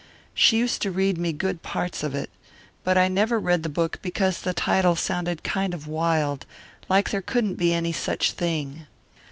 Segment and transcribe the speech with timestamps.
[0.33, 2.31] She used to read me good parts of it.
[2.83, 6.47] But I never read the book because the title sounded kind of wild,
[6.89, 8.87] like there couldn't be any such thing.